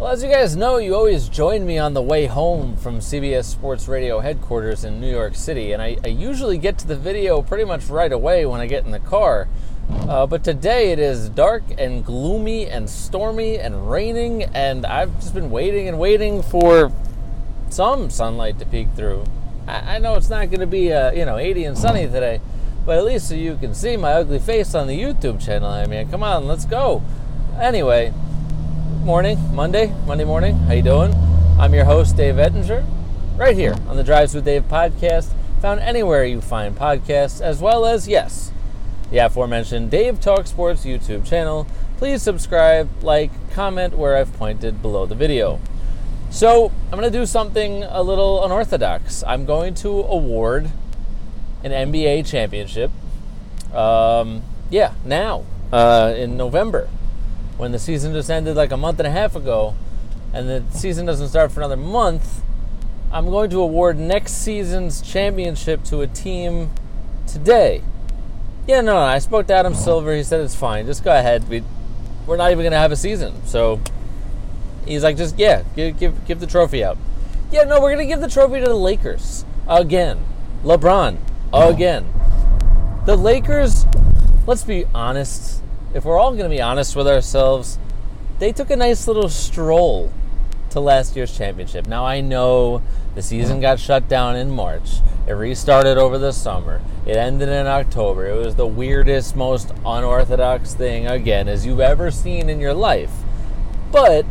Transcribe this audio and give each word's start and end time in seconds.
Well, 0.00 0.12
as 0.12 0.22
you 0.22 0.30
guys 0.30 0.56
know, 0.56 0.78
you 0.78 0.94
always 0.94 1.28
join 1.28 1.66
me 1.66 1.76
on 1.76 1.92
the 1.92 2.00
way 2.00 2.24
home 2.24 2.74
from 2.74 3.00
CBS 3.00 3.44
Sports 3.44 3.86
Radio 3.86 4.20
headquarters 4.20 4.82
in 4.82 4.98
New 4.98 5.10
York 5.10 5.34
City, 5.34 5.72
and 5.72 5.82
I, 5.82 5.98
I 6.02 6.08
usually 6.08 6.56
get 6.56 6.78
to 6.78 6.86
the 6.86 6.96
video 6.96 7.42
pretty 7.42 7.64
much 7.66 7.84
right 7.90 8.10
away 8.10 8.46
when 8.46 8.62
I 8.62 8.66
get 8.66 8.86
in 8.86 8.92
the 8.92 8.98
car. 8.98 9.46
Uh, 9.90 10.26
but 10.26 10.42
today 10.42 10.92
it 10.92 10.98
is 10.98 11.28
dark 11.28 11.64
and 11.76 12.02
gloomy 12.02 12.66
and 12.66 12.88
stormy 12.88 13.58
and 13.58 13.90
raining, 13.90 14.44
and 14.44 14.86
I've 14.86 15.14
just 15.20 15.34
been 15.34 15.50
waiting 15.50 15.86
and 15.86 15.98
waiting 15.98 16.40
for 16.40 16.90
some 17.68 18.08
sunlight 18.08 18.58
to 18.60 18.64
peek 18.64 18.88
through. 18.96 19.24
I, 19.66 19.96
I 19.96 19.98
know 19.98 20.14
it's 20.14 20.30
not 20.30 20.48
going 20.48 20.60
to 20.60 20.66
be 20.66 20.90
uh, 20.94 21.12
you 21.12 21.26
know 21.26 21.36
80 21.36 21.64
and 21.64 21.76
sunny 21.76 22.06
today, 22.06 22.40
but 22.86 22.96
at 22.96 23.04
least 23.04 23.28
so 23.28 23.34
you 23.34 23.54
can 23.58 23.74
see 23.74 23.98
my 23.98 24.12
ugly 24.12 24.38
face 24.38 24.74
on 24.74 24.86
the 24.86 24.98
YouTube 24.98 25.44
channel. 25.44 25.68
I 25.68 25.84
mean, 25.84 26.10
come 26.10 26.22
on, 26.22 26.46
let's 26.46 26.64
go. 26.64 27.02
Anyway, 27.60 28.14
morning, 29.10 29.40
Monday, 29.52 29.92
Monday 30.06 30.22
morning. 30.22 30.56
How 30.56 30.74
you 30.74 30.82
doing? 30.82 31.12
I'm 31.58 31.74
your 31.74 31.84
host, 31.84 32.16
Dave 32.16 32.38
Ettinger, 32.38 32.86
right 33.36 33.56
here 33.56 33.74
on 33.88 33.96
the 33.96 34.04
Drives 34.04 34.36
with 34.36 34.44
Dave 34.44 34.68
podcast, 34.68 35.32
found 35.60 35.80
anywhere 35.80 36.24
you 36.24 36.40
find 36.40 36.76
podcasts, 36.76 37.40
as 37.40 37.60
well 37.60 37.86
as 37.86 38.06
yes, 38.06 38.52
the 39.10 39.18
aforementioned 39.18 39.90
Dave 39.90 40.20
Talk 40.20 40.46
Sports 40.46 40.84
YouTube 40.84 41.26
channel. 41.26 41.66
Please 41.96 42.22
subscribe, 42.22 42.88
like, 43.02 43.32
comment 43.50 43.98
where 43.98 44.16
I've 44.16 44.32
pointed 44.34 44.80
below 44.80 45.06
the 45.06 45.16
video. 45.16 45.58
So 46.30 46.70
I'm 46.92 46.96
going 46.96 47.12
to 47.12 47.18
do 47.18 47.26
something 47.26 47.82
a 47.82 48.04
little 48.04 48.44
unorthodox. 48.44 49.24
I'm 49.26 49.44
going 49.44 49.74
to 49.74 49.88
award 49.88 50.70
an 51.64 51.72
NBA 51.72 52.30
championship. 52.30 52.92
Um, 53.74 54.44
yeah, 54.70 54.94
now 55.04 55.46
uh, 55.72 56.14
in 56.16 56.36
November 56.36 56.88
when 57.60 57.72
the 57.72 57.78
season 57.78 58.14
just 58.14 58.30
ended 58.30 58.56
like 58.56 58.72
a 58.72 58.76
month 58.76 58.98
and 59.00 59.06
a 59.06 59.10
half 59.10 59.36
ago, 59.36 59.74
and 60.32 60.48
the 60.48 60.64
season 60.70 61.04
doesn't 61.04 61.28
start 61.28 61.52
for 61.52 61.60
another 61.60 61.76
month, 61.76 62.40
I'm 63.12 63.28
going 63.28 63.50
to 63.50 63.60
award 63.60 63.98
next 63.98 64.32
season's 64.32 65.02
championship 65.02 65.84
to 65.84 66.00
a 66.00 66.06
team 66.06 66.70
today. 67.26 67.82
Yeah, 68.66 68.80
no, 68.80 68.96
I 68.96 69.18
spoke 69.18 69.46
to 69.48 69.52
Adam 69.52 69.74
Silver. 69.74 70.16
He 70.16 70.22
said 70.22 70.40
it's 70.40 70.54
fine. 70.54 70.86
Just 70.86 71.04
go 71.04 71.12
ahead. 71.12 71.50
We, 71.50 71.62
we're 72.26 72.38
not 72.38 72.50
even 72.50 72.62
going 72.62 72.72
to 72.72 72.78
have 72.78 72.92
a 72.92 72.96
season. 72.96 73.34
So 73.44 73.78
he's 74.86 75.02
like, 75.02 75.18
just, 75.18 75.38
yeah, 75.38 75.62
give, 75.76 75.98
give, 75.98 76.26
give 76.26 76.40
the 76.40 76.46
trophy 76.46 76.82
out. 76.82 76.96
Yeah, 77.52 77.64
no, 77.64 77.78
we're 77.78 77.94
going 77.94 78.08
to 78.08 78.10
give 78.10 78.22
the 78.22 78.28
trophy 78.28 78.60
to 78.60 78.66
the 78.68 78.74
Lakers 78.74 79.44
again. 79.68 80.24
LeBron 80.64 81.18
again. 81.52 82.06
The 83.04 83.16
Lakers, 83.16 83.84
let's 84.46 84.64
be 84.64 84.86
honest, 84.94 85.60
if 85.92 86.04
we're 86.04 86.18
all 86.18 86.30
going 86.30 86.44
to 86.44 86.48
be 86.48 86.60
honest 86.60 86.94
with 86.94 87.08
ourselves, 87.08 87.78
they 88.38 88.52
took 88.52 88.70
a 88.70 88.76
nice 88.76 89.08
little 89.08 89.28
stroll 89.28 90.12
to 90.70 90.80
last 90.80 91.16
year's 91.16 91.36
championship. 91.36 91.86
Now 91.86 92.06
I 92.06 92.20
know 92.20 92.82
the 93.14 93.22
season 93.22 93.60
got 93.60 93.80
shut 93.80 94.08
down 94.08 94.36
in 94.36 94.50
March. 94.50 95.00
It 95.26 95.32
restarted 95.32 95.98
over 95.98 96.16
the 96.16 96.32
summer. 96.32 96.80
It 97.06 97.16
ended 97.16 97.48
in 97.48 97.66
October. 97.66 98.26
It 98.26 98.36
was 98.36 98.54
the 98.54 98.66
weirdest, 98.66 99.34
most 99.34 99.72
unorthodox 99.84 100.74
thing 100.74 101.06
again 101.06 101.48
as 101.48 101.66
you've 101.66 101.80
ever 101.80 102.10
seen 102.10 102.48
in 102.48 102.60
your 102.60 102.74
life. 102.74 103.12
But 103.90 104.24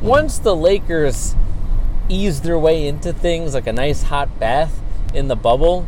once 0.00 0.38
the 0.38 0.56
Lakers 0.56 1.36
eased 2.08 2.42
their 2.42 2.58
way 2.58 2.86
into 2.86 3.12
things 3.12 3.54
like 3.54 3.66
a 3.66 3.72
nice 3.72 4.04
hot 4.04 4.38
bath 4.40 4.80
in 5.14 5.28
the 5.28 5.36
bubble, 5.36 5.86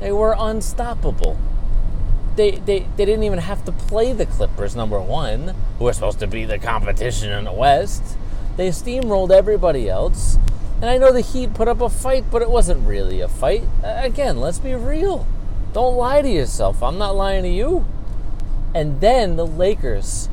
they 0.00 0.12
were 0.12 0.34
unstoppable 0.38 1.38
they, 2.36 2.52
they, 2.52 2.86
they 2.96 3.04
didn't 3.04 3.24
even 3.24 3.38
have 3.38 3.64
to 3.64 3.72
play 3.72 4.12
the 4.12 4.26
Clippers, 4.26 4.76
number 4.76 5.00
one, 5.00 5.54
who 5.78 5.88
are 5.88 5.92
supposed 5.92 6.20
to 6.20 6.26
be 6.26 6.44
the 6.44 6.58
competition 6.58 7.32
in 7.32 7.44
the 7.44 7.52
West. 7.52 8.16
They 8.56 8.68
steamrolled 8.68 9.30
everybody 9.30 9.88
else. 9.88 10.38
And 10.76 10.86
I 10.90 10.98
know 10.98 11.12
the 11.12 11.22
Heat 11.22 11.54
put 11.54 11.68
up 11.68 11.80
a 11.80 11.88
fight, 11.88 12.24
but 12.30 12.42
it 12.42 12.50
wasn't 12.50 12.86
really 12.86 13.20
a 13.20 13.28
fight. 13.28 13.64
Again, 13.82 14.40
let's 14.40 14.58
be 14.58 14.74
real. 14.74 15.26
Don't 15.72 15.96
lie 15.96 16.22
to 16.22 16.28
yourself. 16.28 16.82
I'm 16.82 16.98
not 16.98 17.16
lying 17.16 17.42
to 17.42 17.48
you. 17.48 17.86
And 18.74 19.00
then 19.00 19.36
the 19.36 19.46
Lakers 19.46 20.28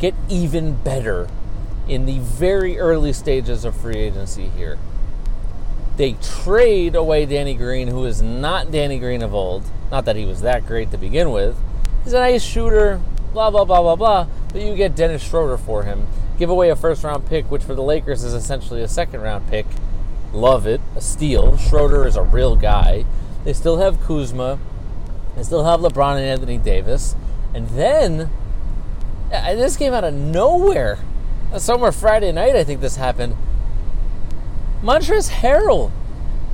get 0.00 0.14
even 0.28 0.74
better 0.74 1.28
in 1.88 2.06
the 2.06 2.18
very 2.18 2.78
early 2.78 3.12
stages 3.12 3.64
of 3.64 3.76
free 3.76 3.96
agency 3.96 4.48
here. 4.48 4.78
They 6.00 6.14
trade 6.14 6.96
away 6.96 7.26
Danny 7.26 7.52
Green, 7.52 7.88
who 7.88 8.06
is 8.06 8.22
not 8.22 8.70
Danny 8.70 8.98
Green 8.98 9.20
of 9.20 9.34
old. 9.34 9.64
Not 9.90 10.06
that 10.06 10.16
he 10.16 10.24
was 10.24 10.40
that 10.40 10.66
great 10.66 10.90
to 10.92 10.96
begin 10.96 11.30
with. 11.30 11.54
He's 12.04 12.14
a 12.14 12.20
nice 12.20 12.42
shooter, 12.42 13.02
blah, 13.34 13.50
blah, 13.50 13.66
blah, 13.66 13.82
blah, 13.82 13.96
blah. 13.96 14.26
But 14.50 14.62
you 14.62 14.74
get 14.76 14.96
Dennis 14.96 15.22
Schroeder 15.22 15.58
for 15.58 15.82
him. 15.82 16.06
Give 16.38 16.48
away 16.48 16.70
a 16.70 16.74
first 16.74 17.04
round 17.04 17.26
pick, 17.26 17.50
which 17.50 17.62
for 17.62 17.74
the 17.74 17.82
Lakers 17.82 18.24
is 18.24 18.32
essentially 18.32 18.80
a 18.80 18.88
second 18.88 19.20
round 19.20 19.46
pick. 19.50 19.66
Love 20.32 20.66
it. 20.66 20.80
A 20.96 21.02
steal. 21.02 21.58
Schroeder 21.58 22.06
is 22.06 22.16
a 22.16 22.22
real 22.22 22.56
guy. 22.56 23.04
They 23.44 23.52
still 23.52 23.76
have 23.76 24.00
Kuzma. 24.00 24.58
They 25.36 25.42
still 25.42 25.64
have 25.64 25.80
LeBron 25.80 26.16
and 26.16 26.24
Anthony 26.24 26.56
Davis. 26.56 27.14
And 27.52 27.68
then, 27.68 28.30
this 29.28 29.76
came 29.76 29.92
out 29.92 30.04
of 30.04 30.14
nowhere. 30.14 30.98
Somewhere 31.58 31.92
Friday 31.92 32.32
night, 32.32 32.56
I 32.56 32.64
think 32.64 32.80
this 32.80 32.96
happened. 32.96 33.36
Montrezl 34.82 35.30
Harrell. 35.30 35.90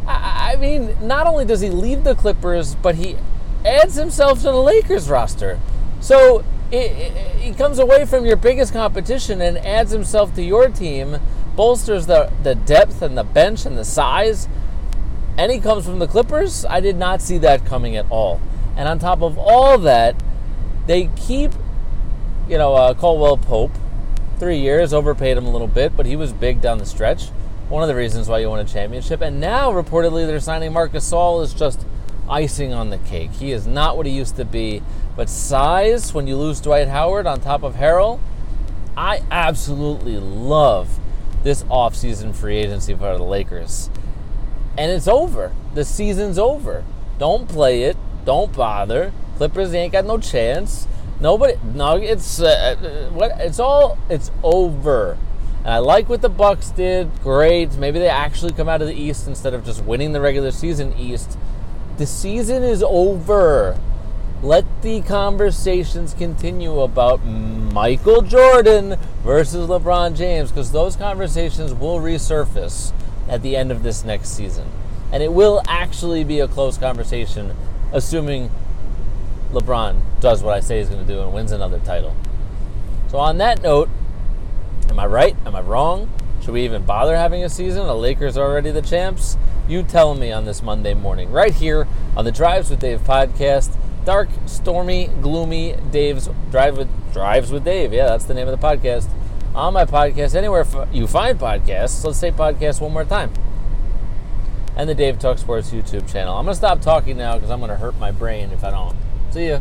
I, 0.07 0.53
I 0.53 0.57
mean, 0.57 0.97
not 1.01 1.27
only 1.27 1.45
does 1.45 1.61
he 1.61 1.71
leave 1.71 2.05
the 2.05 2.15
Clippers, 2.15 2.75
but 2.75 2.97
he 2.97 3.17
adds 3.65 3.95
himself 3.95 4.39
to 4.39 4.45
the 4.45 4.55
Lakers 4.55 5.09
roster. 5.09 5.59
So 6.01 6.45
he 6.71 7.53
comes 7.57 7.79
away 7.79 8.05
from 8.05 8.27
your 8.27 8.37
biggest 8.37 8.73
competition 8.73 9.41
and 9.41 9.59
adds 9.59 9.93
himself 9.93 10.35
to 10.35 10.43
your 10.43 10.69
team, 10.69 11.19
bolsters 11.55 12.07
the, 12.07 12.33
the 12.43 12.55
depth 12.55 13.03
and 13.03 13.17
the 13.17 13.25
bench 13.25 13.65
and 13.65 13.79
the 13.79 13.85
size, 13.85 14.49
and 15.39 15.53
he 15.53 15.61
comes 15.61 15.85
from 15.85 15.99
the 15.99 16.09
Clippers. 16.09 16.65
I 16.65 16.81
did 16.81 16.97
not 16.97 17.23
see 17.23 17.39
that 17.39 17.65
coming 17.65 17.97
at 17.97 18.11
all. 18.11 18.41
And 18.77 18.89
on 18.89 18.99
top 18.99 19.23
of 19.23 19.39
all 19.39 19.79
that, 19.79 20.17
they 20.87 21.11
keep, 21.17 21.53
you 22.49 22.59
know, 22.59 22.75
uh, 22.75 22.95
Caldwell 22.95 23.37
Pope, 23.37 23.73
three 24.39 24.59
years, 24.59 24.93
overpaid 24.93 25.37
him 25.37 25.47
a 25.47 25.51
little 25.51 25.69
bit, 25.69 25.97
but 25.97 26.07
he 26.07 26.17
was 26.17 26.33
big 26.33 26.61
down 26.61 26.79
the 26.79 26.87
stretch 26.87 27.31
one 27.69 27.83
of 27.83 27.89
the 27.89 27.95
reasons 27.95 28.29
why 28.29 28.39
you 28.39 28.49
won 28.49 28.61
a 28.61 28.65
championship. 28.65 29.21
And 29.21 29.41
now, 29.41 29.73
reportedly, 29.73 30.27
they're 30.27 30.41
signing 30.41 30.73
Marc 30.73 30.93
Gasol 30.93 31.43
is 31.43 31.53
just 31.53 31.85
icing 32.29 32.73
on 32.73 32.91
the 32.91 32.99
cake. 32.99 33.33
He 33.33 33.53
is 33.53 33.67
not 33.67 33.97
what 33.97 34.07
he 34.07 34.13
used 34.13 34.37
to 34.37 34.45
be. 34.45 34.83
But 35.17 35.29
size, 35.29 36.13
when 36.13 36.27
you 36.27 36.37
lose 36.37 36.61
Dwight 36.61 36.89
Howard 36.89 37.27
on 37.27 37.41
top 37.41 37.63
of 37.63 37.75
Harrell, 37.75 38.21
I 38.97 39.23
absolutely 39.31 40.19
love 40.19 40.99
this 41.43 41.63
offseason 41.65 42.35
free 42.35 42.57
agency 42.57 42.95
for 42.95 43.17
the 43.17 43.23
Lakers. 43.23 43.91
And 44.79 44.91
it's 44.91 45.09
over. 45.09 45.53
The 45.75 45.85
season's 45.85 46.39
over. 46.39 46.85
Don't 47.19 47.49
play 47.49 47.85
it. 47.85 47.97
Don't 48.25 48.53
bother. 48.55 49.13
Clippers 49.37 49.73
ain't 49.75 49.93
got 49.93 50.05
no 50.05 50.19
chance. 50.19 50.87
Nobody. 51.21 51.55
No, 51.65 51.97
it's 51.97 52.41
uh, 52.41 52.77
uh 52.81 53.11
what? 53.11 53.33
It's 53.39 53.59
all. 53.59 53.97
It's 54.11 54.31
over. 54.43 55.17
And 55.67 55.75
I 55.75 55.79
like 55.79 56.09
what 56.09 56.23
the 56.23 56.29
Bucks 56.29 56.71
did. 56.71 57.11
Great. 57.25 57.73
Maybe 57.73 57.99
they 57.99 58.09
actually 58.09 58.53
come 58.53 58.69
out 58.69 58.83
of 58.83 58.87
the 58.87 58.95
East 58.95 59.27
instead 59.27 59.53
of 59.53 59.65
just 59.65 59.83
winning 59.83 60.13
the 60.13 60.21
regular 60.21 60.53
season 60.53 60.97
East. 60.97 61.37
The 61.99 62.07
season 62.07 62.63
is 62.63 62.85
over. 62.85 63.77
Let 64.45 64.65
the 64.83 65.01
conversations 65.03 66.15
continue 66.15 66.79
about 66.79 67.25
Michael 67.25 68.23
Jordan 68.23 68.97
versus 69.25 69.69
LeBron 69.69 70.17
James 70.17 70.53
because 70.53 70.71
those 70.71 70.95
conversations 70.95 71.75
will 71.75 71.99
resurface 71.99 72.93
at 73.29 73.43
the 73.43 73.57
end 73.57 73.73
of 73.73 73.83
this 73.83 74.05
next 74.05 74.29
season. 74.37 74.69
And 75.11 75.21
it 75.21 75.33
will 75.33 75.63
actually 75.67 76.23
be 76.23 76.39
a 76.39 76.47
close 76.47 76.79
conversation, 76.79 77.57
assuming 77.93 78.53
LeBron 79.51 80.01
does 80.21 80.45
what 80.45 80.55
I 80.55 80.61
say 80.61 80.79
he's 80.79 80.89
going 80.91 81.05
to 81.05 81.13
do 81.13 81.23
and 81.23 81.33
wins 81.33 81.51
another 81.51 81.81
title. 81.81 82.15
So, 83.09 83.19
on 83.19 83.39
that 83.39 83.63
note, 83.63 83.89
Am 84.89 84.99
I 84.99 85.07
right? 85.07 85.37
Am 85.45 85.55
I 85.55 85.61
wrong? 85.61 86.11
Should 86.41 86.53
we 86.53 86.65
even 86.65 86.85
bother 86.85 87.17
having 87.17 87.43
a 87.45 87.49
season? 87.49 87.87
The 87.87 87.95
Lakers 87.95 88.37
are 88.37 88.49
already 88.49 88.71
the 88.71 88.83
champs? 88.83 89.37
You 89.69 89.83
tell 89.83 90.15
me 90.15 90.31
on 90.31 90.45
this 90.45 90.63
Monday 90.63 90.95
morning, 90.95 91.33
right 91.33 91.53
here 91.53 91.89
on 92.17 92.25
the 92.25 92.33
Drives 92.33 92.71
with 92.71 92.81
Dave 92.81 93.01
podcast. 93.01 93.77
Dark, 94.05 94.29
stormy, 94.47 95.09
gloomy 95.21 95.77
Dave's 95.91 96.29
Drive 96.53 96.79
with 96.79 96.89
Drives 97.13 97.51
with 97.51 97.65
Dave. 97.65 97.93
Yeah, 97.93 98.07
that's 98.07 98.27
the 98.27 98.35
name 98.35 98.47
of 98.47 98.59
the 98.59 98.65
podcast. 98.65 99.11
On 99.57 99.75
my 99.75 99.85
podcast, 99.85 100.37
anywhere 100.37 100.65
you 100.93 101.07
find 101.07 101.39
podcasts, 101.39 102.05
let's 102.05 102.19
say 102.19 102.31
podcast 102.31 102.81
one 102.81 102.93
more 102.93 103.05
time. 103.05 103.33
And 104.77 104.89
the 104.89 104.95
Dave 104.95 105.19
Talk 105.19 105.39
Sports 105.39 105.71
YouTube 105.71 106.11
channel. 106.11 106.37
I'm 106.37 106.45
going 106.45 106.53
to 106.53 106.59
stop 106.59 106.81
talking 106.81 107.17
now 107.17 107.35
because 107.35 107.51
I'm 107.51 107.59
going 107.59 107.71
to 107.71 107.77
hurt 107.77 107.99
my 107.99 108.13
brain 108.13 108.51
if 108.53 108.63
I 108.63 108.71
don't. 108.71 108.97
See 109.33 109.49
ya. 109.49 109.61